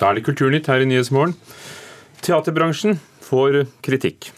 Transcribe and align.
Da 0.00 0.08
er 0.08 0.16
det 0.16 0.24
Kulturnytt 0.24 0.68
her 0.70 0.80
i 0.80 0.88
Nyhetsmorgen. 0.88 1.34
Teaterbransjen 2.24 2.96
får 3.20 3.66
kritikk 3.84 4.30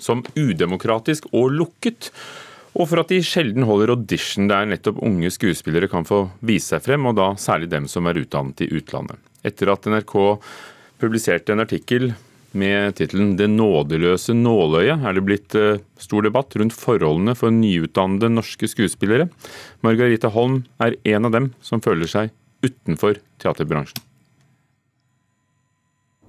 som 0.00 0.22
udemokratisk 0.38 1.26
og 1.34 1.50
lukket. 1.50 2.12
Og 2.78 2.86
for 2.86 3.02
at 3.02 3.10
de 3.10 3.18
sjelden 3.26 3.66
holder 3.66 3.90
audition 3.96 4.46
der 4.50 4.68
nettopp 4.70 5.00
unge 5.02 5.32
skuespillere 5.34 5.90
kan 5.90 6.06
få 6.06 6.28
vise 6.46 6.76
seg 6.76 6.84
frem, 6.84 7.08
og 7.10 7.16
da 7.18 7.32
særlig 7.42 7.72
dem 7.72 7.88
som 7.90 8.06
er 8.06 8.20
utdannet 8.22 8.62
i 8.62 8.70
utlandet. 8.70 9.18
Etter 9.42 9.72
at 9.72 9.88
NRK 9.90 10.14
publiserte 11.02 11.56
en 11.56 11.64
artikkel 11.64 12.12
med 12.52 12.94
tittelen 12.98 13.36
'Det 13.36 13.50
nådeløse 13.50 14.34
nåløyet' 14.34 15.06
er 15.06 15.12
det 15.14 15.24
blitt 15.26 15.54
eh, 15.54 15.82
stor 15.98 16.22
debatt 16.22 16.54
rundt 16.54 16.74
forholdene 16.74 17.34
for 17.34 17.50
nyutdannede 17.50 18.30
norske 18.30 18.66
skuespillere. 18.66 19.28
Margarita 19.82 20.28
Holm 20.28 20.64
er 20.78 20.94
en 21.04 21.24
av 21.24 21.32
dem 21.32 21.54
som 21.62 21.80
føler 21.80 22.06
seg 22.06 22.30
utenfor 22.62 23.18
teaterbransjen. 23.38 24.09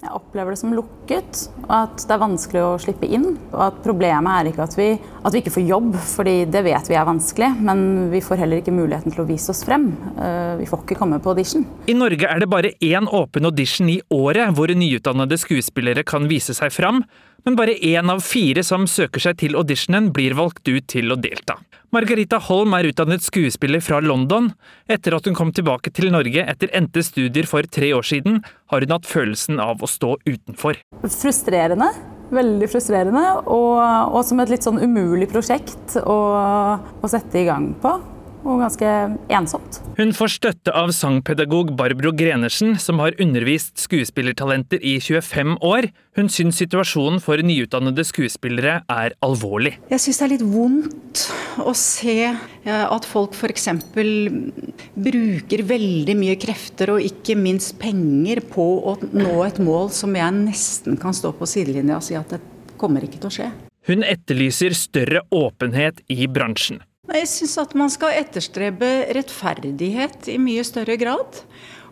Jeg 0.01 0.15
opplever 0.17 0.55
det 0.55 0.57
som 0.57 0.71
lukket, 0.73 1.43
og 1.67 1.73
at 1.75 2.03
det 2.09 2.13
er 2.15 2.21
vanskelig 2.23 2.61
å 2.65 2.69
slippe 2.81 3.05
inn. 3.05 3.35
Og 3.51 3.59
at 3.67 3.75
problemet 3.85 4.33
er 4.33 4.47
ikke 4.49 4.65
at 4.65 4.73
vi, 4.73 4.87
at 4.97 5.35
vi 5.35 5.41
ikke 5.43 5.53
får 5.53 5.67
jobb, 5.69 5.91
fordi 6.15 6.33
det 6.49 6.63
vet 6.65 6.89
vi 6.89 6.97
er 6.97 7.05
vanskelig, 7.05 7.49
men 7.61 7.83
vi 8.09 8.23
får 8.25 8.41
heller 8.41 8.63
ikke 8.63 8.73
muligheten 8.73 9.13
til 9.13 9.21
å 9.21 9.27
vise 9.29 9.53
oss 9.53 9.61
frem. 9.67 9.91
Eh, 10.17 10.55
vi 10.57 10.65
får 10.71 10.81
ikke 10.81 10.97
komme 11.03 11.21
på 11.21 11.35
audition. 11.35 11.67
I 11.85 11.93
Norge 11.93 12.25
er 12.25 12.41
det 12.41 12.49
bare 12.49 12.73
én 12.81 13.05
åpen 13.05 13.45
audition 13.45 13.91
i 13.93 13.99
året 14.09 14.57
hvor 14.57 14.73
nyutdannede 14.73 15.37
skuespillere 15.37 16.01
kan 16.07 16.25
vise 16.31 16.57
seg 16.57 16.73
fram, 16.73 17.03
men 17.45 17.57
bare 17.57 17.77
én 17.77 18.11
av 18.11 18.21
fire 18.25 18.63
som 18.65 18.87
søker 18.89 19.23
seg 19.23 19.39
til 19.41 19.57
auditionen 19.59 20.11
blir 20.15 20.35
valgt 20.37 20.67
ut 20.69 20.87
til 20.91 21.13
å 21.13 21.19
delta. 21.19 21.57
Margarita 21.91 22.37
Holm 22.39 22.71
er 22.77 22.87
utdannet 22.87 23.23
skuespiller 23.25 23.81
fra 23.83 23.97
London. 23.99 24.53
Etter 24.87 25.17
at 25.17 25.25
hun 25.27 25.35
kom 25.35 25.49
tilbake 25.51 25.91
til 25.91 26.07
Norge 26.13 26.45
etter 26.47 26.71
endte 26.77 27.03
studier 27.03 27.49
for 27.49 27.67
tre 27.67 27.89
år 27.97 28.07
siden, 28.07 28.39
har 28.71 28.85
hun 28.85 28.95
hatt 28.95 29.09
følelsen 29.09 29.59
av 29.59 29.83
å 29.83 29.89
stå 29.91 30.15
utenfor. 30.23 30.79
Frustrerende. 31.03 31.91
Veldig 32.31 32.69
frustrerende, 32.71 33.25
og, 33.43 33.81
og 34.15 34.21
som 34.23 34.39
et 34.39 34.53
litt 34.53 34.63
sånn 34.63 34.79
umulig 34.79 35.27
prosjekt 35.33 35.97
å, 35.99 36.19
å 36.79 37.11
sette 37.11 37.41
i 37.41 37.47
gang 37.49 37.73
på 37.83 37.91
og 38.43 38.61
ganske 38.63 38.91
ensomt. 39.31 39.79
Hun 39.97 40.13
får 40.15 40.33
støtte 40.35 40.73
av 40.75 40.91
sangpedagog 40.95 41.73
Barbro 41.77 42.13
Grenersen, 42.15 42.75
som 42.81 43.01
har 43.03 43.15
undervist 43.21 43.81
skuespillertalenter 43.83 44.81
i 44.81 44.97
25 45.03 45.57
år. 45.65 45.89
Hun 46.17 46.29
syns 46.31 46.59
situasjonen 46.61 47.21
for 47.23 47.41
nyutdannede 47.45 48.03
skuespillere 48.07 48.81
er 48.91 49.15
alvorlig. 49.23 49.77
Jeg 49.91 50.03
syns 50.03 50.21
det 50.21 50.27
er 50.27 50.33
litt 50.33 50.47
vondt 50.53 51.25
å 51.61 51.73
se 51.77 52.17
at 52.71 53.07
folk 53.09 53.35
f.eks. 53.37 53.67
bruker 55.07 55.65
veldig 55.71 56.17
mye 56.19 56.37
krefter 56.41 56.95
og 56.95 57.05
ikke 57.05 57.37
minst 57.39 57.77
penger 57.81 58.43
på 58.51 58.67
å 58.91 58.97
nå 59.13 59.41
et 59.47 59.61
mål 59.63 59.91
som 59.95 60.15
jeg 60.17 60.37
nesten 60.41 60.99
kan 61.01 61.15
stå 61.15 61.33
på 61.37 61.49
sidelinja 61.49 61.99
og 61.99 62.05
si 62.05 62.17
at 62.19 62.35
det 62.35 62.41
kommer 62.81 63.05
ikke 63.05 63.21
til 63.21 63.29
å 63.29 63.35
skje. 63.37 63.51
Hun 63.89 64.05
etterlyser 64.05 64.75
større 64.77 65.23
åpenhet 65.33 66.03
i 66.13 66.27
bransjen. 66.29 66.83
Jeg 67.09 67.27
syns 67.27 67.57
at 67.57 67.73
man 67.75 67.89
skal 67.91 68.13
etterstrebe 68.21 68.87
rettferdighet 69.17 70.29
i 70.31 70.37
mye 70.39 70.63
større 70.67 70.95
grad. 71.01 71.41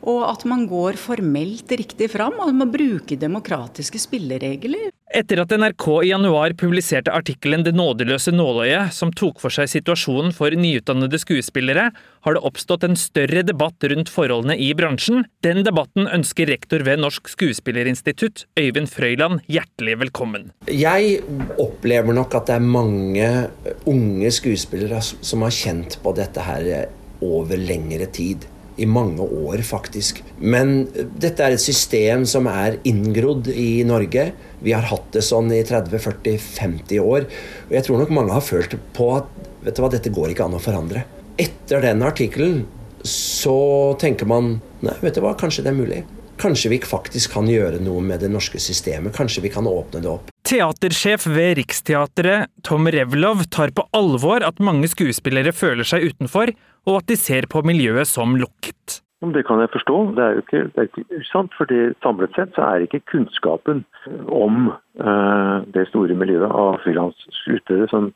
Og 0.08 0.22
at 0.30 0.46
man 0.48 0.68
går 0.70 1.00
formelt 1.02 1.72
riktig 1.76 2.08
fram, 2.14 2.38
og 2.40 2.54
man 2.56 2.72
bruker 2.72 3.20
demokratiske 3.20 4.00
spilleregler. 4.00 4.94
Etter 5.10 5.40
at 5.42 5.50
NRK 5.50 5.86
i 6.04 6.10
januar 6.12 6.54
publiserte 6.54 7.10
artikkelen 7.10 7.64
'Det 7.66 7.72
nådeløse 7.74 8.30
nåløyet', 8.30 8.94
som 8.94 9.10
tok 9.10 9.40
for 9.42 9.50
seg 9.50 9.66
situasjonen 9.66 10.30
for 10.38 10.54
nyutdannede 10.54 11.18
skuespillere, 11.18 11.88
har 12.22 12.36
det 12.38 12.44
oppstått 12.46 12.86
en 12.86 12.94
større 12.94 13.42
debatt 13.42 13.82
rundt 13.90 14.12
forholdene 14.14 14.54
i 14.54 14.70
bransjen. 14.78 15.26
Den 15.42 15.64
debatten 15.66 16.06
ønsker 16.06 16.46
rektor 16.54 16.86
ved 16.86 17.02
Norsk 17.02 17.26
Skuespillerinstitutt, 17.26 18.46
Øyvind 18.54 18.94
Frøyland, 18.94 19.42
hjertelig 19.50 19.98
velkommen. 19.98 20.52
Jeg 20.70 21.24
opplever 21.58 22.14
nok 22.14 22.36
at 22.36 22.46
det 22.46 22.60
er 22.60 22.70
mange 22.78 23.50
unge 23.90 24.30
skuespillere 24.30 25.02
som 25.02 25.42
har 25.42 25.58
kjent 25.58 25.98
på 26.04 26.14
dette 26.14 26.46
her 26.46 26.86
over 27.20 27.58
lengre 27.58 28.06
tid 28.06 28.46
i 28.80 28.86
mange 28.86 29.24
år, 29.26 29.64
faktisk. 29.66 30.22
Men 30.40 30.88
dette 30.94 31.44
er 31.44 31.56
et 31.56 31.64
system 31.64 32.26
som 32.30 32.48
er 32.48 32.78
inngrodd 32.88 33.50
i 33.52 33.84
Norge. 33.88 34.30
Vi 34.66 34.74
har 34.76 34.88
hatt 34.90 35.12
det 35.16 35.24
sånn 35.26 35.52
i 35.56 35.62
30-40-50 35.66 37.00
år. 37.04 37.28
Og 37.70 37.76
jeg 37.78 37.86
tror 37.88 38.02
nok 38.02 38.14
mange 38.16 38.36
har 38.36 38.46
følt 38.46 38.76
på 38.96 39.12
at 39.16 39.30
vet 39.64 39.76
du 39.76 39.84
hva, 39.84 39.92
dette 39.92 40.14
går 40.14 40.34
ikke 40.34 40.48
an 40.48 40.58
å 40.58 40.64
forandre. 40.64 41.06
Etter 41.40 41.84
den 41.84 42.04
artikkelen 42.04 42.64
så 43.08 43.96
tenker 44.00 44.28
man 44.28 44.58
nei, 44.84 44.96
vet 45.04 45.16
du 45.16 45.24
hva, 45.24 45.36
kanskje 45.40 45.66
det 45.66 45.72
er 45.72 45.80
mulig. 45.80 46.02
Kanskje 46.40 46.72
vi 46.72 46.80
faktisk 46.84 47.34
kan 47.36 47.50
gjøre 47.52 47.82
noe 47.84 48.00
med 48.04 48.22
det 48.24 48.30
norske 48.32 48.60
systemet. 48.64 49.16
Kanskje 49.16 49.44
vi 49.44 49.52
kan 49.52 49.68
åpne 49.68 50.04
det 50.04 50.12
opp. 50.12 50.32
Teatersjef 50.48 51.28
ved 51.28 51.58
Riksteatret, 51.60 52.48
Tom 52.64 52.88
Revlov, 52.88 53.44
tar 53.52 53.74
på 53.76 53.84
alvor 53.96 54.46
at 54.48 54.64
mange 54.64 54.88
skuespillere 54.92 55.52
føler 55.56 55.88
seg 55.88 56.08
utenfor, 56.10 56.54
og 56.88 57.02
at 57.02 57.12
de 57.12 57.20
ser 57.20 57.48
på 57.52 57.64
miljøet 57.68 58.08
som 58.08 58.38
lukket. 58.40 59.02
Det 59.20 59.44
kan 59.48 59.60
jeg 59.60 59.72
forstå. 59.74 59.96
Det 60.16 60.24
er 60.24 60.36
jo 60.38 60.44
ikke, 60.46 60.60
det 60.72 60.82
er 60.82 60.88
ikke 60.88 61.20
usant. 61.20 61.56
fordi 61.58 61.80
samlet 62.04 62.36
sett 62.36 62.54
så 62.56 62.68
er 62.68 62.86
ikke 62.86 63.02
kunnskapen 63.12 63.84
om 64.32 64.70
uh, 64.72 65.58
det 65.76 65.90
store 65.90 66.16
miljøet 66.16 66.48
av 66.48 66.80
frilansutøvere 66.86 67.90
som, 67.92 68.14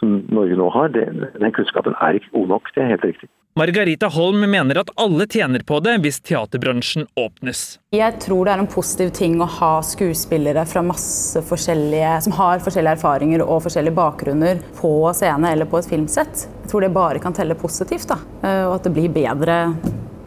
som 0.00 0.22
Norge 0.32 0.56
nå 0.56 0.70
har, 0.72 0.88
det, 0.96 1.10
den 1.36 1.52
kunnskapen 1.52 1.98
er 2.00 2.16
ikke 2.16 2.32
god 2.38 2.54
nok. 2.54 2.72
Det 2.72 2.84
er 2.84 2.94
helt 2.94 3.04
riktig. 3.04 3.28
Margarita 3.56 4.10
Holm 4.12 4.42
mener 4.50 4.82
at 4.82 4.90
alle 5.00 5.24
tjener 5.32 5.62
på 5.64 5.78
det 5.80 5.94
hvis 6.04 6.18
teaterbransjen 6.28 7.06
åpnes. 7.16 7.78
Jeg 7.96 8.18
tror 8.20 8.44
det 8.44 8.52
er 8.52 8.60
en 8.60 8.68
positiv 8.68 9.14
ting 9.16 9.38
å 9.40 9.48
ha 9.48 9.70
skuespillere 9.80 10.66
fra 10.68 10.82
masse 10.84 11.40
forskjellige, 11.40 12.10
som 12.26 12.36
har 12.36 12.60
forskjellige 12.64 12.98
erfaringer 12.98 13.44
og 13.46 13.62
forskjellige 13.64 13.96
bakgrunner 13.96 14.60
på 14.76 14.92
scene 15.16 15.54
eller 15.56 15.68
på 15.72 15.80
et 15.80 15.88
filmsett. 15.88 16.44
Jeg 16.66 16.72
tror 16.72 16.84
det 16.84 16.92
bare 16.98 17.22
kan 17.24 17.36
telle 17.36 17.56
positivt, 17.56 18.10
da. 18.12 18.20
Eh, 18.42 18.66
og 18.66 18.76
at 18.76 18.90
det 18.90 18.92
blir 18.98 19.16
bedre 19.16 19.56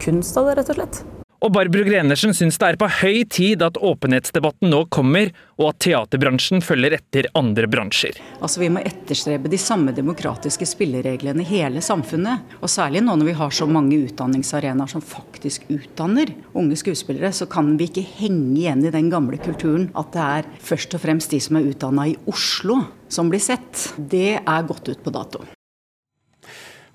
kunst 0.02 0.36
av 0.40 0.50
det, 0.50 0.60
rett 0.60 0.74
og 0.74 0.80
slett. 0.82 1.02
Og 1.40 1.54
Barbro 1.54 1.80
Grenersen 1.86 2.34
syns 2.36 2.58
det 2.60 2.66
er 2.68 2.76
på 2.76 2.86
høy 2.98 3.22
tid 3.32 3.62
at 3.64 3.78
åpenhetsdebatten 3.80 4.68
nå 4.68 4.82
kommer, 4.92 5.30
og 5.56 5.70
at 5.70 5.78
teaterbransjen 5.86 6.60
følger 6.64 6.98
etter 6.98 7.30
andre 7.38 7.64
bransjer. 7.70 8.18
Altså 8.44 8.60
Vi 8.60 8.68
må 8.72 8.82
etterstrebe 8.84 9.48
de 9.48 9.60
samme 9.60 9.94
demokratiske 9.96 10.68
spillereglene 10.68 11.40
i 11.40 11.48
hele 11.48 11.80
samfunnet. 11.84 12.44
Og 12.60 12.68
særlig 12.68 13.00
nå 13.06 13.14
når 13.16 13.30
vi 13.30 13.36
har 13.38 13.56
så 13.56 13.68
mange 13.68 14.02
utdanningsarenaer 14.04 14.92
som 14.92 15.04
faktisk 15.04 15.64
utdanner 15.72 16.34
unge 16.52 16.76
skuespillere, 16.76 17.32
så 17.32 17.48
kan 17.48 17.72
vi 17.80 17.88
ikke 17.88 18.04
henge 18.18 18.58
igjen 18.60 18.84
i 18.84 18.92
den 18.92 19.08
gamle 19.12 19.40
kulturen 19.40 19.88
at 19.96 20.12
det 20.12 20.26
er 20.26 20.50
først 20.60 20.98
og 20.98 21.04
fremst 21.06 21.32
de 21.32 21.40
som 21.40 21.56
er 21.56 21.70
utdanna 21.72 22.04
i 22.10 22.18
Oslo 22.28 22.82
som 23.08 23.32
blir 23.32 23.40
sett. 23.40 23.94
Det 23.96 24.42
er 24.44 24.68
gått 24.68 24.92
ut 24.92 25.00
på 25.00 25.14
dato. 25.16 25.48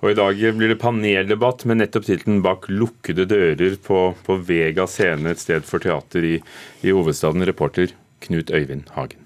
Og 0.03 0.11
I 0.11 0.17
dag 0.17 0.41
blir 0.57 0.71
det 0.73 0.81
paneldebatt 0.81 1.63
med 1.65 1.79
nettopp 1.79 2.07
tittelen 2.07 2.41
'Bak 2.43 2.67
lukkede 2.69 3.25
dører' 3.31 3.77
på, 3.81 3.99
på 4.25 4.39
Vega 4.47 4.87
scene, 4.87 5.31
et 5.31 5.41
sted 5.41 5.65
for 5.65 5.79
teater 5.79 6.23
i, 6.23 6.35
i 6.83 6.91
hovedstaden. 6.91 7.45
Reporter 7.47 7.95
Knut 8.25 8.51
Øyvind 8.51 8.91
Hagen. 8.97 9.24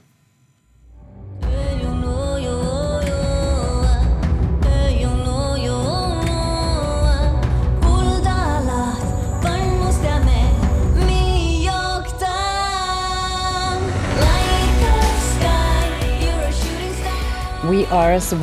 We 17.90 17.96
Are 17.96 18.14
As 18.14 18.34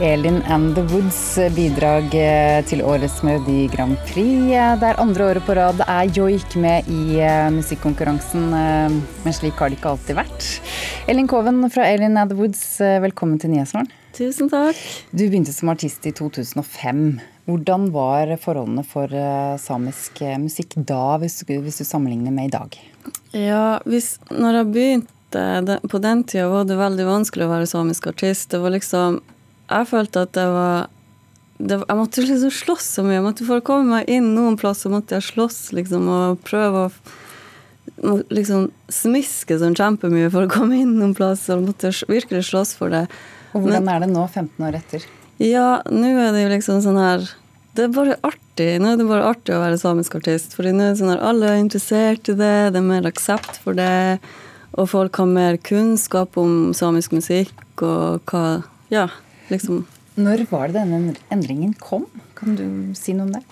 Elin 0.00 0.42
and 0.48 0.74
The 0.74 0.82
Woods 0.88 1.38
bidrag 1.52 2.14
eh, 2.14 2.64
til 2.64 2.80
årets 2.80 3.18
Melodi 3.22 3.66
Grand 3.68 3.98
Prix. 4.08 4.48
Det 4.48 4.88
er 4.88 5.00
andre 5.02 5.24
året 5.26 5.44
på 5.44 5.52
rad 5.52 5.82
er 5.84 6.08
joik 6.16 6.54
med 6.56 6.88
i 6.88 7.18
eh, 7.20 7.50
musikkonkurransen, 7.52 8.46
eh, 8.56 8.94
men 9.26 9.36
slik 9.36 9.60
har 9.60 9.68
det 9.68 9.76
ikke 9.76 9.90
alltid 9.92 10.16
vært. 10.16 10.46
Elin 11.12 11.28
Koven 11.28 11.60
fra 11.68 11.84
Elin 11.90 12.16
and 12.16 12.32
The 12.32 12.38
Woods, 12.38 12.62
velkommen 13.04 13.36
til 13.42 13.52
Nyhetsmorgen. 13.52 13.90
Tusen 14.16 14.48
takk. 14.48 14.80
Du 15.12 15.26
begynte 15.26 15.52
som 15.52 15.74
artist 15.74 16.08
i 16.08 16.14
2005. 16.16 17.02
Hvordan 17.50 17.90
var 17.92 18.32
forholdene 18.40 18.86
for 18.86 19.12
samisk 19.60 20.24
musikk 20.40 20.72
da, 20.88 21.18
hvis 21.20 21.42
hvis 21.44 21.82
du 21.82 21.84
sammenligner 21.84 22.32
med 22.32 22.48
i 22.48 22.56
dag? 22.56 22.80
Ja, 23.36 23.76
hvis, 23.84 24.14
når 24.32 24.62
jeg 24.62 24.72
begynte 24.72 25.15
det, 25.34 25.80
på 25.90 25.98
den 26.02 26.24
tida 26.24 26.48
var 26.48 26.66
det 26.68 26.78
veldig 26.78 27.06
vanskelig 27.08 27.46
å 27.46 27.52
være 27.52 27.70
samisk 27.70 28.06
artist. 28.12 28.50
Det 28.52 28.60
var 28.62 28.74
liksom 28.74 29.20
Jeg 29.66 29.88
følte 29.90 30.22
at 30.22 30.32
det 30.36 30.46
var 30.46 30.86
det, 31.58 31.78
Jeg 31.88 31.96
måtte 31.96 32.24
liksom 32.24 32.52
slåss 32.52 32.88
så 32.98 33.04
mye. 33.04 33.18
Jeg 33.18 33.26
måtte 33.26 33.46
For 33.48 33.60
å 33.60 33.66
komme 33.66 33.98
meg 33.98 34.10
inn 34.12 34.34
noen 34.36 34.58
plasser 34.60 34.92
måtte 34.92 35.18
jeg 35.18 35.30
slåss 35.32 35.72
liksom, 35.76 36.08
og 36.08 36.42
prøve 36.46 36.86
å 36.86 36.90
liksom 38.34 38.68
smiske 38.92 39.56
sånn 39.60 39.76
kjempemye 39.78 40.28
for 40.32 40.46
å 40.46 40.52
komme 40.52 40.80
inn 40.82 40.96
noen 40.98 41.14
plasser. 41.16 41.58
Og 41.58 41.70
måtte 41.70 41.92
virkelig 42.10 42.48
slåss 42.50 42.76
for 42.78 42.92
det. 42.92 43.06
Og 43.54 43.62
Hvordan 43.64 43.86
Men, 43.86 43.94
er 43.94 44.04
det 44.04 44.12
nå, 44.12 44.26
15 44.28 44.66
år 44.68 44.78
etter? 44.82 45.06
Ja, 45.42 45.82
nå 45.92 46.12
er 46.16 46.32
det 46.32 46.46
jo 46.46 46.52
liksom 46.54 46.80
sånn 46.84 46.96
her 47.00 47.26
Det 47.76 47.84
er 47.84 47.92
bare 47.92 48.16
artig. 48.24 48.70
Nå 48.80 48.92
er 48.92 49.00
det 49.00 49.08
bare 49.08 49.30
artig 49.32 49.52
å 49.52 49.60
være 49.60 49.80
samisk 49.80 50.16
artist. 50.16 50.54
Fordi 50.56 50.72
nå 50.72 50.84
er 50.84 50.94
det 50.94 51.00
sånn 51.02 51.12
at 51.12 51.24
alle 51.24 51.52
er 51.52 51.60
interessert 51.60 52.28
i 52.32 52.36
det, 52.36 52.54
det 52.72 52.80
er 52.80 52.86
mer 52.86 53.08
aksept 53.08 53.60
for 53.64 53.76
det. 53.76 54.20
Og 54.74 54.88
folk 54.90 55.20
har 55.20 55.28
mer 55.30 55.58
kunnskap 55.62 56.36
om 56.40 56.72
samisk 56.76 57.14
musikk 57.16 57.84
og 57.84 58.22
hva 58.30 58.62
Ja, 58.90 59.08
liksom. 59.50 59.84
Når 60.16 60.46
var 60.50 60.68
det 60.68 60.80
denne 60.80 61.14
endringen 61.30 61.74
kom? 61.78 62.06
Kan 62.34 62.56
du 62.56 62.94
si 62.96 63.12
noe 63.12 63.26
om 63.26 63.32
det? 63.36 63.42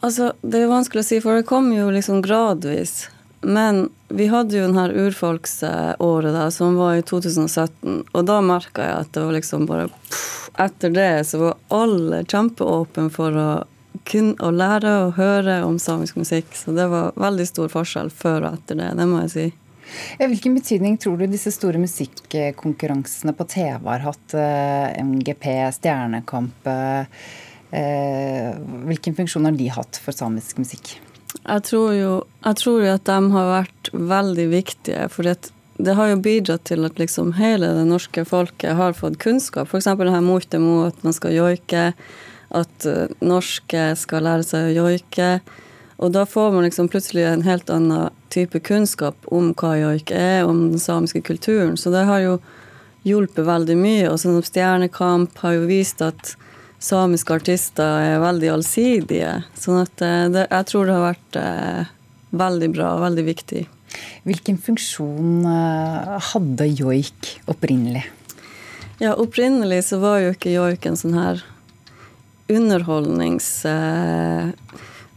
Altså, 0.00 0.32
Det 0.42 0.62
er 0.62 0.70
vanskelig 0.70 1.02
å 1.02 1.08
si, 1.08 1.20
for 1.20 1.36
det 1.36 1.46
kom 1.46 1.72
jo 1.74 1.90
liksom 1.90 2.22
gradvis. 2.22 3.08
Men 3.42 3.88
vi 4.08 4.26
hadde 4.26 4.56
jo 4.56 4.66
denne 4.66 4.88
urfolksåret 4.94 6.32
da, 6.34 6.48
som 6.50 6.78
var 6.78 6.98
i 6.98 7.02
2017, 7.02 8.04
og 8.12 8.26
da 8.26 8.40
merka 8.42 8.86
jeg 8.86 9.02
at 9.04 9.12
det 9.14 9.24
var 9.24 9.36
liksom 9.36 9.66
bare 9.66 9.88
pff, 9.88 10.34
Etter 10.58 10.90
det 10.90 11.22
så 11.28 11.38
var 11.38 11.58
alle 11.70 12.24
kjempeåpne 12.26 13.12
for 13.14 13.36
å 13.38 13.50
kun 14.08 14.32
å 14.42 14.50
lære 14.50 14.90
og 15.04 15.16
høre 15.18 15.60
om 15.66 15.78
samisk 15.78 16.16
musikk. 16.18 16.50
Så 16.56 16.74
det 16.74 16.88
var 16.90 17.12
veldig 17.18 17.46
stor 17.46 17.70
forskjell 17.72 18.10
før 18.10 18.46
og 18.46 18.58
etter 18.58 18.78
det, 18.80 18.88
det 18.98 19.06
må 19.06 19.20
jeg 19.26 19.32
si. 19.34 19.46
Hvilken 20.18 20.56
betydning 20.58 20.96
tror 21.00 21.18
du 21.18 21.26
disse 21.30 21.52
store 21.54 21.80
musikkonkurransene 21.82 23.34
på 23.36 23.46
TV 23.48 23.88
har 23.88 24.04
hatt? 24.04 24.34
Eh, 24.34 25.02
MGP, 25.04 25.50
Stjernekamp. 25.78 26.68
Eh, 26.68 28.56
hvilken 28.88 29.16
funksjon 29.18 29.48
har 29.48 29.56
de 29.56 29.68
hatt 29.72 30.00
for 30.02 30.16
samisk 30.16 30.60
musikk? 30.62 30.96
Jeg 31.38 31.64
tror 31.68 31.92
jo, 31.92 32.12
jeg 32.44 32.60
tror 32.62 32.82
jo 32.84 32.94
at 32.94 33.06
de 33.08 33.18
har 33.34 33.52
vært 33.52 33.92
veldig 33.92 34.48
viktige. 34.52 35.04
For 35.12 35.28
det 35.28 35.94
har 35.98 36.12
jo 36.12 36.22
bidratt 36.24 36.66
til 36.70 36.88
at 36.88 36.98
liksom 37.00 37.34
hele 37.38 37.70
det 37.76 37.86
norske 37.88 38.24
folket 38.28 38.78
har 38.78 38.96
fått 38.96 39.20
kunnskap. 39.22 39.68
F.eks. 39.68 39.90
det 40.00 40.16
her 40.16 40.24
mortemo, 40.24 40.88
at 40.88 41.04
man 41.06 41.16
skal 41.16 41.36
joike. 41.36 41.92
At 42.48 42.88
norske 43.20 43.90
skal 44.00 44.24
lære 44.24 44.46
seg 44.48 44.70
å 44.70 44.76
joike. 44.88 45.32
Og 45.98 46.12
da 46.14 46.22
får 46.26 46.52
man 46.54 46.66
liksom 46.66 46.88
plutselig 46.90 47.24
en 47.26 47.42
helt 47.42 47.70
annen 47.74 48.14
type 48.30 48.60
kunnskap 48.62 49.16
om 49.34 49.50
hva 49.58 49.74
joik 49.80 50.12
er, 50.14 50.44
om 50.46 50.68
den 50.70 50.82
samiske 50.82 51.24
kulturen. 51.26 51.74
Så 51.76 51.90
det 51.90 52.04
har 52.06 52.22
jo 52.22 52.36
hjulpet 53.06 53.46
veldig 53.46 53.76
mye. 53.78 54.04
Og 54.12 54.20
sånn 54.22 54.38
Stjernekamp 54.44 55.40
har 55.42 55.56
jo 55.56 55.66
vist 55.70 56.02
at 56.04 56.36
samiske 56.78 57.34
artister 57.34 58.12
er 58.12 58.22
veldig 58.22 58.52
allsidige. 58.54 59.32
Sånn 59.58 59.82
at 59.82 60.04
eh, 60.04 60.28
det, 60.34 60.46
jeg 60.46 60.68
tror 60.70 60.86
det 60.86 60.94
har 60.94 61.08
vært 61.08 61.40
eh, 61.40 61.90
veldig 62.46 62.70
bra 62.76 62.92
og 62.94 63.04
veldig 63.08 63.26
viktig. 63.26 63.64
Hvilken 64.28 64.58
funksjon 64.62 65.48
eh, 65.50 66.14
hadde 66.30 66.68
joik 66.78 67.34
opprinnelig? 67.50 68.04
Ja, 69.02 69.14
opprinnelig 69.14 69.84
så 69.90 70.00
var 70.02 70.22
jo 70.22 70.34
ikke 70.34 70.54
joik 70.54 70.86
en 70.86 70.98
sånn 70.98 71.18
her 71.18 71.42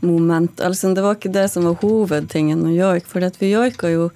underholdningsmoment. 0.01 0.62
Altså, 0.62 0.94
det 0.94 1.01
var 1.01 1.15
ikke 1.15 1.33
det 1.33 1.50
som 1.50 1.65
var 1.65 1.80
hovedtingen 1.81 2.62
med 2.62 2.75
joik. 2.75 3.07
For 3.07 3.21
vi 3.39 3.51
joika 3.51 3.89
jo 3.89 4.12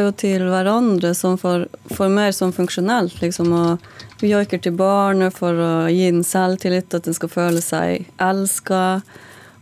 jo 0.00 0.12
til 0.16 0.46
hverandre 0.48 1.14
for, 1.36 1.66
for 1.92 2.08
mer 2.08 2.32
som 2.32 2.52
funksjonelt. 2.52 3.20
liksom, 3.20 3.52
og 3.52 3.78
Vi 4.20 4.30
joiker 4.30 4.58
til 4.58 4.72
barnet 4.72 5.34
for 5.34 5.52
å 5.52 5.88
gi 5.90 6.10
den 6.10 6.22
selvtillit, 6.24 6.94
at 6.94 7.04
den 7.04 7.14
skal 7.14 7.28
føle 7.28 7.60
seg 7.60 8.06
elska. 8.18 9.02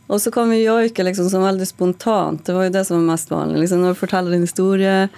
Og 0.09 0.21
så 0.21 0.31
kan 0.31 0.51
vi 0.51 0.65
joike 0.65 1.03
liksom 1.03 1.31
som 1.31 1.43
veldig 1.43 1.67
spontant. 1.67 2.45
Det 2.45 2.53
var 2.53 2.65
jo 2.65 2.75
det 2.75 2.85
som 2.87 3.01
var 3.01 3.15
mest 3.15 3.31
vanlig. 3.31 3.61
liksom 3.61 3.81
Når 3.81 3.95
du 3.95 4.01
forteller 4.01 4.33
en 4.37 4.47
historie, 4.47 5.09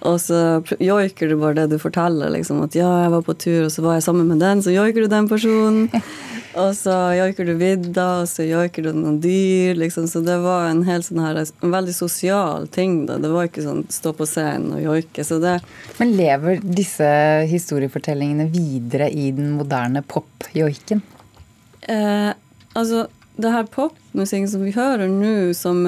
og 0.00 0.20
så 0.20 0.62
joiker 0.80 1.28
du 1.28 1.36
bare 1.36 1.54
det 1.54 1.70
du 1.70 1.78
forteller. 1.78 2.30
liksom 2.30 2.62
At 2.62 2.74
ja, 2.74 3.02
jeg 3.02 3.10
var 3.10 3.22
på 3.22 3.34
tur, 3.34 3.64
og 3.64 3.72
så 3.72 3.82
var 3.82 3.94
jeg 3.94 4.04
sammen 4.04 4.28
med 4.28 4.40
den, 4.40 4.62
så 4.62 4.70
joiker 4.70 5.02
du 5.02 5.08
den 5.08 5.28
personen. 5.28 5.90
Og 6.54 6.76
så 6.78 6.92
joiker 7.16 7.48
du 7.48 7.54
vidda, 7.58 8.04
og 8.22 8.28
så 8.30 8.44
joiker 8.46 8.86
du 8.86 8.92
noen 8.94 9.16
dyr. 9.22 9.74
liksom, 9.74 10.06
Så 10.08 10.20
det 10.22 10.36
var 10.44 10.68
en 10.68 10.84
helt 10.86 11.06
sånn 11.08 11.22
her, 11.24 11.40
en 11.42 11.74
veldig 11.74 11.94
sosial 11.94 12.68
ting. 12.68 13.06
da, 13.06 13.18
Det 13.18 13.32
var 13.32 13.48
ikke 13.48 13.64
sånn 13.64 13.82
stå 13.90 14.12
på 14.14 14.26
scenen 14.28 14.76
og 14.76 14.84
joike. 14.84 15.24
så 15.24 15.40
det... 15.42 15.58
Men 15.98 16.14
lever 16.16 16.62
disse 16.62 17.08
historiefortellingene 17.50 18.46
videre 18.54 19.10
i 19.10 19.32
den 19.34 19.50
moderne 19.58 20.02
pop-joiken? 20.06 21.02
Eh, 21.82 22.30
altså, 22.74 23.08
det 23.36 23.50
her 23.50 23.66
popmusikken 23.66 24.48
som 24.48 24.62
vi 24.62 24.70
hører 24.76 25.10
nå, 25.10 25.52
som 25.58 25.82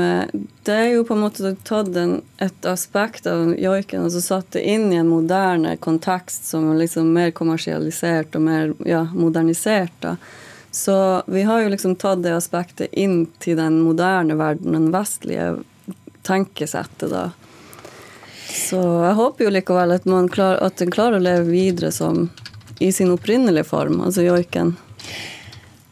det 0.66 0.74
er 0.74 0.88
jo 0.96 1.04
på 1.06 1.14
en 1.14 1.22
måte 1.22 1.52
tatt 1.68 1.94
en, 1.94 2.16
et 2.42 2.66
aspekt 2.66 3.28
av 3.30 3.52
joiken 3.54 4.02
og 4.02 4.10
så 4.16 4.22
satt 4.24 4.50
det 4.56 4.64
inn 4.66 4.88
i 4.90 4.98
en 4.98 5.12
moderne 5.12 5.76
kontekst 5.78 6.50
som 6.50 6.66
er 6.72 6.80
liksom 6.82 7.12
mer 7.14 7.30
kommersialisert 7.30 8.34
og 8.34 8.48
mer 8.48 8.74
ja, 8.82 9.04
modernisert. 9.14 9.94
da. 10.02 10.16
Så 10.76 11.22
vi 11.26 11.42
har 11.48 11.62
jo 11.62 11.68
liksom 11.72 11.94
tatt 11.96 12.20
det 12.20 12.34
aspektet 12.36 12.92
inn 12.92 13.22
til 13.40 13.56
den 13.56 13.78
moderne 13.80 14.34
verden, 14.36 14.74
den 14.76 14.90
vestlige 14.92 15.54
tenkesettet, 16.26 17.08
da. 17.08 17.30
Så 18.52 18.82
jeg 19.06 19.16
håper 19.16 19.46
jo 19.46 19.54
likevel 19.54 19.94
at 19.96 20.04
man 20.04 20.28
klar, 20.28 20.60
at 20.60 20.76
den 20.76 20.92
klarer 20.92 21.16
å 21.16 21.24
leve 21.24 21.48
videre 21.48 21.88
som 21.96 22.26
i 22.76 22.90
sin 22.92 23.14
opprinnelige 23.14 23.64
form, 23.70 24.02
altså 24.04 24.26
joiken. 24.26 24.74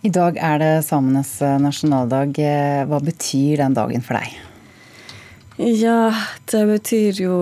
I 0.04 0.12
dag 0.12 0.36
er 0.36 0.60
det 0.60 0.72
samenes 0.84 1.38
nasjonaldag. 1.64 2.36
Hva 2.90 3.00
betyr 3.00 3.64
den 3.64 3.76
dagen 3.80 4.04
for 4.04 4.20
deg? 4.20 4.36
Ja, 5.80 6.12
det 6.52 6.64
betyr 6.68 7.24
jo 7.24 7.38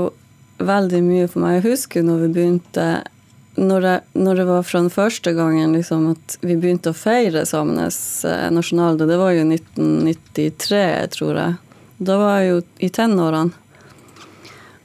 veldig 0.62 1.02
mye 1.02 1.26
for 1.26 1.42
meg. 1.42 1.58
Jeg 1.58 1.72
husker 1.72 2.06
når 2.06 2.28
vi 2.28 2.34
begynte 2.38 2.86
når 3.54 3.80
det, 3.80 3.96
når 4.12 4.36
det, 4.36 4.44
var 4.48 4.62
fra 4.64 4.80
den 4.80 4.90
første 4.90 5.32
gangen 5.36 5.74
liksom, 5.76 6.06
at 6.14 6.38
vi 6.40 6.56
begynte 6.56 6.92
å 6.92 6.96
feire 6.96 7.44
samenes 7.48 8.24
eh, 8.24 8.48
nasjonaldag, 8.54 9.10
det 9.10 9.18
var 9.20 9.34
jo 9.36 9.44
1993, 9.44 10.84
tror 11.12 11.40
jeg. 11.40 11.58
Da 12.02 12.16
var 12.20 12.38
jeg 12.40 12.48
jo 12.48 12.62
i 12.80 12.88
tenårene. 12.96 13.58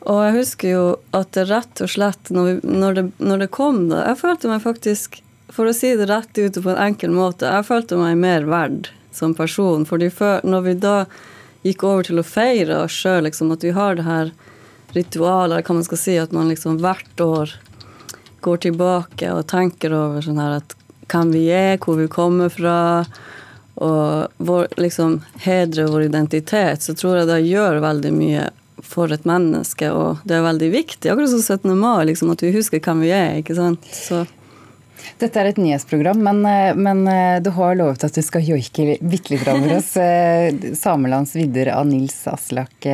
Og 0.07 0.19
jeg 0.23 0.35
husker 0.37 0.71
jo 0.71 0.83
at 1.15 1.33
det 1.35 1.47
rett 1.49 1.81
og 1.83 1.91
slett, 1.91 2.29
når, 2.31 2.45
vi, 2.47 2.75
når, 2.79 2.93
det, 2.95 3.05
når 3.19 3.41
det, 3.43 3.47
kom 3.51 3.81
da 3.89 4.05
Jeg 4.05 4.19
følte 4.21 4.51
meg 4.51 4.61
faktisk, 4.63 5.17
for 5.51 5.67
å 5.67 5.75
si 5.75 5.89
det 5.99 6.07
rett 6.07 6.31
ut 6.39 6.59
på 6.63 6.71
en 6.71 6.83
enkel 6.85 7.11
måte, 7.15 7.47
jeg 7.47 7.67
følte 7.67 7.99
meg 7.99 8.19
mer 8.19 8.47
verd 8.47 8.91
som 9.11 9.33
person. 9.35 9.85
fordi 9.85 10.09
før, 10.13 10.43
når 10.47 10.67
vi 10.67 10.75
da 10.79 10.97
gikk 11.65 11.83
over 11.83 12.07
til 12.07 12.21
å 12.21 12.27
feire 12.27 12.83
oss 12.85 12.95
sjøl, 12.95 13.25
liksom, 13.27 13.51
at 13.51 13.63
vi 13.63 13.73
har 13.75 13.97
det 13.97 14.07
her 14.07 14.31
ritualet, 14.95 15.65
hva 15.65 15.75
man 15.75 15.87
skal 15.87 15.99
si, 15.99 16.15
at 16.19 16.35
man 16.35 16.51
liksom 16.51 16.79
hvert 16.83 17.23
år 17.23 17.55
går 18.41 18.61
tilbake 18.67 19.31
og 19.33 19.47
tenker 19.49 19.95
over 19.95 20.23
sånn 20.25 20.41
her 20.41 20.59
at 20.59 20.75
hvem 21.07 21.31
vi 21.31 21.47
er, 21.55 21.77
hvor 21.79 21.99
vi 21.99 22.07
kommer 22.11 22.51
fra, 22.51 22.77
og 23.77 24.33
vår, 24.43 24.71
liksom 24.81 25.19
hedre 25.43 25.87
vår 25.91 26.07
identitet, 26.09 26.83
så 26.83 26.95
tror 26.97 27.21
jeg 27.21 27.29
det 27.29 27.41
gjør 27.47 27.81
veldig 27.83 28.13
mye 28.15 28.47
for 28.83 29.11
et 29.13 29.25
menneske, 29.27 29.89
og 29.91 30.23
det 30.27 30.37
er 30.37 30.45
veldig 30.45 30.71
viktig. 30.73 31.11
Akkurat 31.11 31.31
som 31.33 31.43
17. 31.43 31.77
mai, 31.77 32.07
liksom, 32.09 32.33
at 32.33 32.43
vi 32.43 32.53
husker 32.55 32.81
hvem 32.83 33.05
vi 33.05 33.13
er. 33.15 33.39
ikke 33.41 33.55
sant? 33.57 33.85
Så 33.93 34.25
dette 35.17 35.39
er 35.41 35.49
et 35.49 35.59
nyhetsprogram, 35.61 36.19
men, 36.21 36.45
eh, 36.45 36.75
men, 36.75 37.07
eh, 37.07 37.39
du 37.41 37.49
har 37.51 37.75
lovet 37.75 38.03
at 38.03 38.13
du 38.13 38.21
skal 38.21 38.41
joike 38.45 38.97
bitte 39.01 39.33
litt 39.33 39.45
for 39.45 39.77
oss. 39.77 39.95
Eh, 39.97 40.53
Samelands 40.75 41.33
vidder 41.35 41.71
av 41.73 41.87
Nils 41.87 42.27
Aslak 42.27 42.85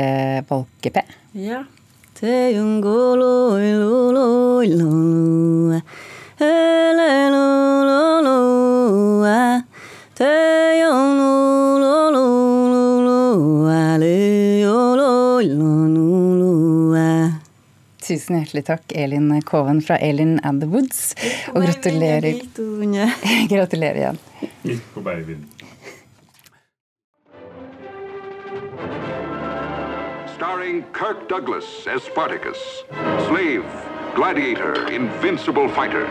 Valkeapää. 0.48 1.04
Ja. 1.34 1.64
Tusen 18.04 18.36
hjertelig 18.36 18.66
takk, 18.68 18.92
Elin 18.92 19.30
Koven 19.48 19.82
fra 19.82 19.98
Elin 19.98 20.40
and 20.44 20.62
the 20.62 20.68
Woods. 20.70 21.16
Og 21.56 21.64
gratulerer. 21.64 22.42
gratulerer 23.50 23.96
igjen. 23.96 24.20
Starring 30.44 30.84
Kirk 30.92 31.30
Douglas 31.30 31.88
as 31.88 32.04
Spartacus, 32.04 32.60
slave, 33.28 33.64
gladiator, 34.14 34.74
invincible 34.92 35.70
fighter. 35.70 36.04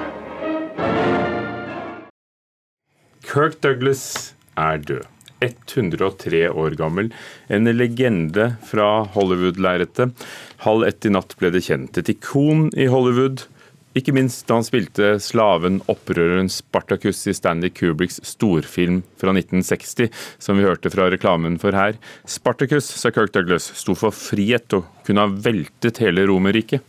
Kirk 3.28 3.60
Douglas 3.60 4.34
er 4.56 4.78
død. 4.78 5.04
103 5.42 6.48
år 6.48 6.78
gammel. 6.80 7.12
En 7.48 7.68
legende 7.76 8.54
fra 8.64 9.04
Hollywood-lerretet. 9.04 10.16
Halv 10.64 10.88
ett 10.88 11.04
i 11.04 11.12
natt 11.12 11.36
ble 11.36 11.50
det 11.52 11.66
kjent. 11.66 12.00
Et 12.00 12.14
ikon 12.14 12.70
i 12.72 12.88
Hollywood. 12.88 13.44
Ikke 13.92 14.14
minst 14.16 14.46
da 14.48 14.56
han 14.56 14.64
spilte 14.64 15.18
slaven, 15.20 15.82
opprøreren 15.92 16.48
Spartacus 16.48 17.18
i 17.28 17.34
Stanley 17.36 17.68
Kubricks 17.76 18.22
storfilm 18.24 19.02
fra 19.20 19.34
1960, 19.36 20.08
som 20.40 20.56
vi 20.56 20.64
hørte 20.64 20.90
fra 20.92 21.10
reklamen 21.12 21.58
for 21.60 21.76
her. 21.76 21.98
Spartacus, 22.24 22.88
sa 22.88 23.12
Kirk 23.12 23.34
Douglas, 23.34 23.68
sto 23.76 23.94
for 23.98 24.16
frihet 24.16 24.72
og 24.78 24.88
kunne 25.04 25.26
ha 25.26 25.28
veltet 25.44 26.00
hele 26.00 26.24
Romerriket. 26.30 26.80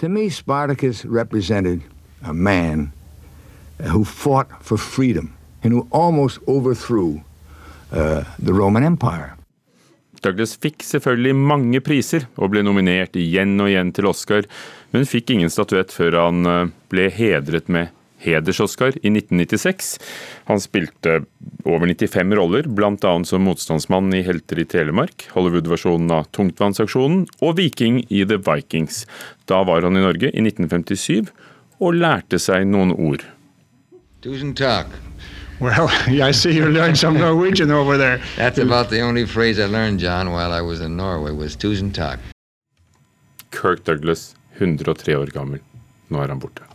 To 0.00 0.08
me, 0.08 0.30
Spartacus 0.30 1.04
represented 1.04 1.82
a 2.24 2.32
man 2.32 2.92
who 3.78 4.04
fought 4.04 4.48
for 4.60 4.76
freedom 4.76 5.34
and 5.62 5.72
who 5.72 5.86
almost 5.90 6.38
overthrew 6.46 7.20
uh, 7.92 8.24
the 8.38 8.52
Roman 8.52 8.82
Empire. 8.82 9.36
Douglas 10.24 10.56
fikk 10.60 10.84
selvfølgelig 10.86 11.34
mange 11.36 11.82
priser 11.84 12.28
og 12.34 12.54
ble 12.54 12.64
nominert 12.66 13.16
igjen 13.20 13.58
og 13.60 13.70
igjen 13.70 13.92
til 13.94 14.08
Oscar, 14.10 14.48
men 14.94 15.08
fikk 15.08 15.34
ingen 15.34 15.52
statuett 15.52 15.92
før 15.94 16.18
han 16.22 16.48
eh, 16.48 16.72
ble 16.92 17.10
hedret 17.12 17.70
med 17.72 17.92
heders-Oscar 18.24 18.96
i 19.02 19.10
1996. 19.12 19.90
Han 20.48 20.62
spilte 20.62 21.18
over 21.64 21.86
95 21.90 22.34
roller, 22.38 22.68
bl.a. 22.68 23.12
som 23.28 23.44
motstandsmann 23.44 24.12
i 24.16 24.22
Helter 24.26 24.62
i 24.62 24.66
Telemark, 24.68 25.26
Hollywood-versjonen 25.34 26.12
av 26.14 26.28
Tungtvannsaksjonen 26.36 27.26
og 27.44 27.56
Viking 27.60 28.02
i 28.08 28.24
The 28.28 28.40
Vikings. 28.40 29.04
Da 29.50 29.62
var 29.68 29.84
han 29.84 29.98
i 29.98 30.04
Norge 30.04 30.32
i 30.32 30.44
1957 30.44 31.32
og 31.82 31.98
lærte 32.00 32.40
seg 32.40 32.68
noen 32.70 32.94
ord. 32.94 33.26
Tusen 34.24 34.54
takk. 34.56 34.88
Well, 35.60 35.88
I 36.28 36.32
see 36.32 36.52
you 36.52 36.66
learned 36.66 36.98
some 36.98 37.14
Norwegian 37.14 37.70
over 37.70 37.96
there. 37.96 38.20
That's 38.36 38.58
about 38.58 38.90
the 38.90 39.00
only 39.00 39.26
phrase 39.26 39.58
I 39.60 39.66
learned, 39.66 40.00
John, 40.00 40.32
while 40.32 40.52
I 40.52 40.60
was 40.60 40.80
in 40.80 40.96
Norway, 40.96 41.32
was 41.32 41.56
tusen 41.56 41.92
takk. 41.92 42.18
Kirk 43.50 43.84
Douglas, 43.84 44.34
103 44.58 45.14
år 45.14 45.26
gammel. 45.32 45.60
Nå 46.10 46.22
er 46.22 46.28
han 46.28 46.40
borte. 46.40 46.73